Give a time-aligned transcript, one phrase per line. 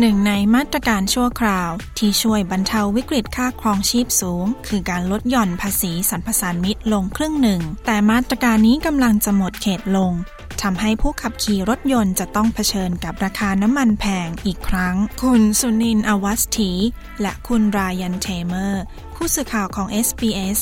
[0.00, 10.12] หนึ่งในมาตรการชั่วคราว ที่ช่วยบรรเทาวิกฤตค่าครองชีพสูง คือการลดหย่อนภาษีสรรพสานมิตรลงครึ่งหนึ่ง แต่มาตรการนี้กำลังจะหมดเขตลง
[10.62, 16.72] ทำให้ผู้ขับขี่รถยนต์จะต้องเผชิญกับราคาน้ำมันแพงอีกครั้ง คุณสุนินอวัสถี
[17.20, 18.82] และคุณรายันเทเมอร์
[19.14, 20.58] ผู้สื่อข่าวของ SBS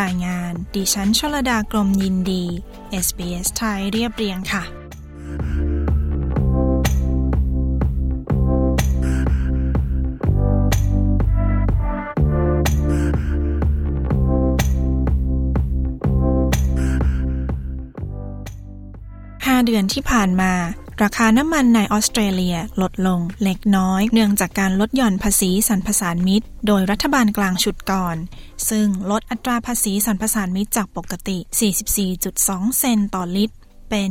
[0.00, 2.44] รายงาน ดิฉันชลดากรมยินดี
[3.04, 4.64] SBS ไทยเรียบเรียงค่ะ
[19.66, 20.52] เดือนที่ผ่านมา
[21.02, 28.16] ราคาน้ำมันในออสเตรเลียลดลงเล็กน้อย เนื่องจากการลดหย่อนภาษีสรรพสานมิตร โดยรัฐบาลกลางชุดก่อน
[28.70, 31.38] ซึ่งลดอัตราภาษีสรรพสานมิตรจากปกติ
[32.08, 33.56] 44.2 เซนต์ต่อลิตร
[33.90, 34.10] เป็น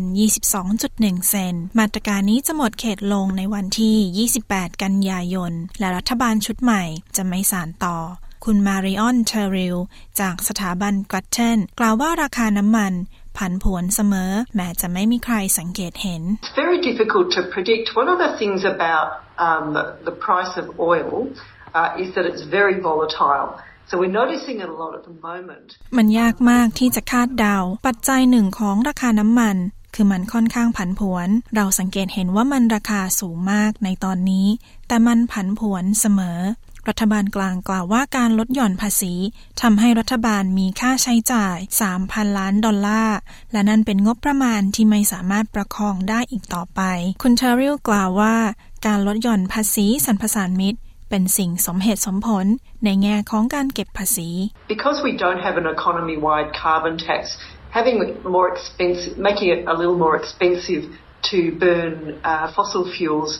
[0.64, 6.84] 22.1 เซนต์ มาตรการนี้จะหมดเขตลงในวันที่ 28 กันยายน และรัฐบาลชุดใหม่
[7.16, 7.98] จะไม่สานต่อ
[8.46, 9.78] คุณ Marion Terrill
[10.20, 12.94] จากสถาบัน Grattan กล่าวว่าราคาน้ำมัน
[13.38, 17.86] ผันผวนเสมอ แม้จะไม่มีใครสังเกตเห็น It's very difficult to predict.
[18.02, 19.08] One of the things about
[19.48, 19.66] um,
[20.08, 21.12] the price of oil
[21.80, 23.50] uh, is that it's very volatile.
[23.90, 25.68] So we're noticing it a lot at the moment.
[25.98, 29.58] มันยากมากที่จะคาดเดา ปัจจัยหนึ่งของราคาน้ำมัน
[29.96, 34.48] คือมันค่อนข้างผันผวน เราสังเกตเห็นว่ามันราคาสูงมากในตอนนี้
[34.88, 36.40] แต่มันผันผวนเสมอ
[36.90, 39.14] รัฐบาลกลางกล่าวว่าการลดหย่อนภาษี
[39.62, 41.58] ทำให้รัฐบาลมีค่าใช้จ่าย
[41.98, 43.18] 3,000 ล้านดอลลาร์
[43.52, 46.82] และนั่นเป็นงบประมาณที่ไม่สามารถประคองได้อีกต่อไป
[47.24, 48.36] คุณเทอริลกล่าวว่า
[48.88, 52.46] การลดหย่อนภาษีสรรพสานมิตรเป็นสิ่งสมเหตุสมผล
[52.86, 54.30] ในแง่ของการเก็บภาษี
[54.74, 57.22] Because we don't have an economy-wide carbon tax,
[57.78, 57.98] having
[58.36, 60.84] more expensive, making it a little more expensive
[61.30, 61.94] to burn
[62.32, 63.32] uh, fossil fuels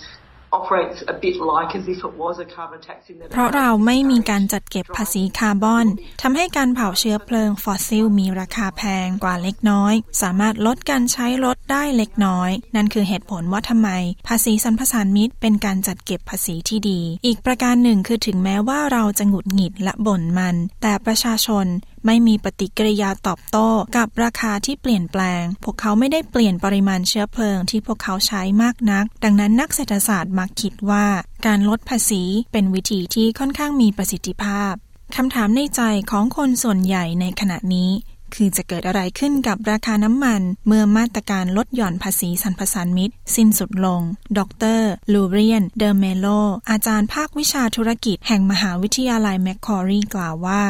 [0.58, 5.88] operates a bit like as if it was a carbon tax in that เพราะเราไม่มีการจัดเก็บภาษีคาร์บอน
[6.22, 13.90] ทำให้การเผาเชื้อเพลิงฟอสซิลมีราคาแพงกว่าเล็กน้อย สามารถลดการใช้รถได้เล็กน้อย นั่นคือเหตุผลว่าทำไม
[14.28, 21.66] ภาษีสรรพสานมิตรเป็นการจัดเก็บภาษีที่ดี อีกประการหนึ่งคือถึงแม้ว่าเราจะหงุดหงิดและบ่นมัน แต่ประชาชน
[22.06, 23.68] ไม่มีปฏิกิริยาตอบโต้
[23.98, 31.06] กับราคาที่เปลี่ยนแปลง พวกเขาไม่ได้เปลี่ยนปริมาณเชื้อเพลิงที่พวกเขาใช้มากนัก ดังนั้นนักเศรษฐศาสตร์มักคิดว่า
[31.46, 34.74] การลดภาษีเป็นวิธีที่ค่อนข้างมีประสิทธิภาพ
[35.16, 37.92] คำถามในใจของคนส่วนใหญ่ในขณะนี้
[38.36, 44.02] คือจะเกิดอะไรขึ้นกับราคาน้ำมัน เมื่อมาตรการลดหย่อนภาษีสรรพสานมิตรสิ้นสุดลง
[44.38, 44.40] ด
[44.78, 44.82] ร
[45.14, 46.28] ลูเรียน เดอร์เมโล
[46.70, 50.64] อาจารย์ภาควิชาธุรกิจแห่งมหาวิทยาลัยแมคคอรีกล่าวว่า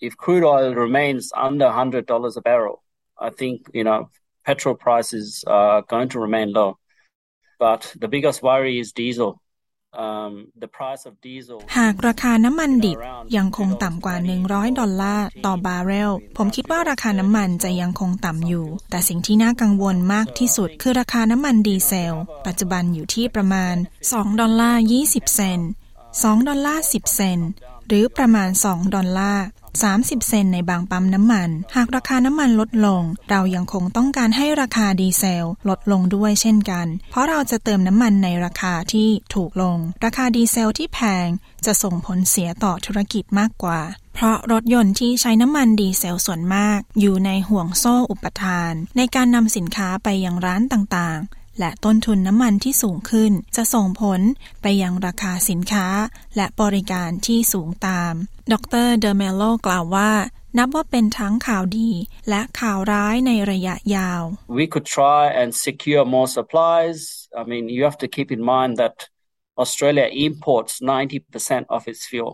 [0.00, 2.82] if crude oil remains under $100 a barrel,
[3.18, 4.08] I think, you know,
[4.44, 6.78] petrol prices are going to remain low.
[7.58, 9.40] But the biggest worry is diesel.
[9.92, 12.98] Um, the price of diesel หากราคาน้ำมันดิบ
[13.36, 14.16] ยังคงต่ำกว่า
[14.46, 22.14] 100 ดอลลาร์ต่อบาร์เรล ผมคิดว่าราคาน้ำมันจะยังคงต่ำอยู่ แต่สิ่งที่น่ากังวลมากที่สุดคือราคาน้ำมันดีเซล
[22.46, 23.74] ปัจจุบันอยู่ที่ประมาณ
[24.08, 25.70] 2 ดอลลาร์ 20 เซนต์
[26.08, 27.50] 2ดอลลาร์ 10 เซนต์
[27.88, 29.46] หรือประมาณ 2 ดอลลาร์
[29.78, 41.28] 30 เซนต์ในบางปั๊มน้ำมัน หากราคาน้ำมันลดลง เรายังคงต้องการให้ราคาดีเซลลดลงด้วยเช่นกัน เพราะเราจะเติมน้ำมันในราคาที่ถูกลง ราคาดีเซลที่แพง
[41.66, 43.80] จะส่งผลเสียต่อธุรกิจมากกว่า
[44.14, 54.20] เพราะรถยนต์ที่ใช้น้ำมันดีเซลส่วนมาก อยู่ในห่วงโซ่อุปทาน ในการนำสินค้าไปยังร้านต่างๆ และต้นทุนน้ำมันที่สูงขึ้น จะส่งผล
[54.62, 55.86] ไปยังราคาสินค้า
[56.36, 58.12] และบริการที่สูงตาม
[58.52, 58.54] ด
[58.86, 60.12] รเดอเมโลกล่าวว่า
[60.58, 61.90] นับว่าเป็นทั้งข่าวดี
[62.28, 64.22] และข่าวร้ายในระยะยาว
[64.60, 66.98] we could try and secure more supplies.
[67.40, 68.96] I mean, you have to keep in mind that
[69.62, 72.32] Australia imports 90% of its fuel.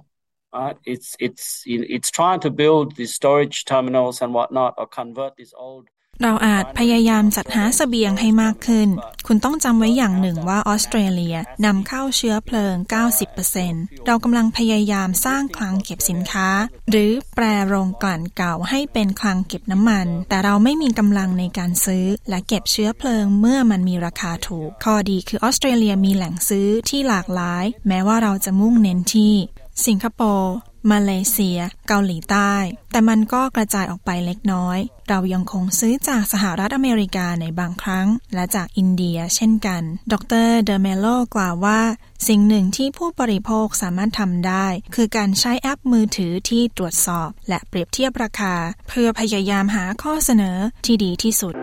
[0.59, 0.77] Right?
[0.93, 5.85] It's it's it's trying to build these storage terminals and whatnot, or convert these old
[6.23, 8.89] เราอาจพยายามจัดหาสเสบียงให้มากขึ้น
[9.27, 12.75] คุณต้องจำไว้อย่างหนึ่งว่าออสเตรเลียนำเข้าเชื้อเพลิง
[13.41, 16.49] 90%เรากำลังพยายามสร้างคลังเก็บสินค้า
[16.91, 29.35] หรือแปรโรงกลั่นเก่าให้เป็นคลังเก็บน้ำมัน แต่เราไม่มีกำลังในการซื้อ และเก็บเชื้อเพลิงเมื่อมันมีราคาถูก ข้อดีคือออสเตรเลียมีแหล่งซื้อที่หลากหลาย แม้ว่าเราจะมุ่งเน้นที่
[29.87, 30.55] สิงคโปร์
[30.91, 32.55] มาเลเซีย เกาหลีใต้
[32.93, 34.79] แต่มันก็กระจายออกไปเล็กน้อย
[35.09, 40.15] เรายังคงซื้อจากสหรัฐอเมริกาในบางครั้ง และจากอินเดียเช่นกัน ด
[40.47, 41.81] รเดเมโลกล่าวว่า
[42.29, 48.55] สิ่งหนึ่งที่ผู้บริโภคสามารถทำได้ คือการใช้แอปมือถือที่ตรวจสอบ และเปรียบเทียบราคา
[48.89, 51.57] เพื่อพยายามหาข้อเสนอที่ดีที่สุด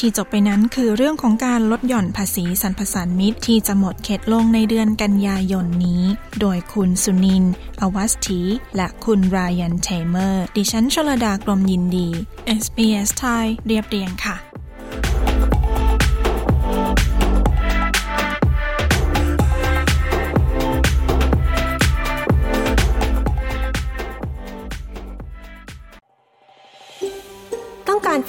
[0.00, 6.02] ที่จบไปนั้นคือเรื่องของการลดหย่อนภาษีสรรพสานมิตรที่จะหมดเขตลงในเดือนกันยายนนี้
[6.40, 7.44] โดยคุณสุนิน
[7.80, 8.40] อวัสถี
[8.76, 12.08] และคุณรายันเทเมอร์ ดิฉันชลดากรมยินดี
[12.62, 14.49] SBS ไทยเรียบเรียงค่ะ